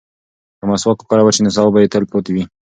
که 0.59 0.63
مسواک 0.71 0.97
وکارول 1.01 1.33
شي 1.35 1.41
نو 1.43 1.55
ثواب 1.55 1.71
به 1.73 1.79
یې 1.81 1.91
تل 1.93 2.03
پاتې 2.11 2.31
وي. 2.35 2.43